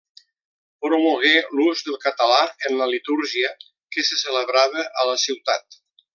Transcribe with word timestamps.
Promogué 0.85 1.33
l'ús 1.59 1.83
del 1.89 1.99
català 2.05 2.39
en 2.71 2.79
la 2.81 2.87
litúrgia 2.95 3.53
que 3.97 4.07
se 4.09 4.19
celebrava 4.23 4.87
a 5.03 5.07
la 5.13 5.19
ciutat. 5.27 5.81